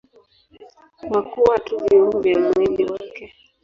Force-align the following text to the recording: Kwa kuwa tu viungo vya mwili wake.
Kwa 1.09 1.23
kuwa 1.23 1.59
tu 1.59 1.77
viungo 1.77 2.19
vya 2.19 2.39
mwili 2.39 2.85
wake. 2.91 3.33